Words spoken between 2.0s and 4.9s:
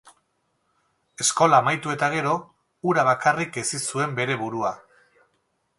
gero, hura bakarrik hezi zuen bere burua.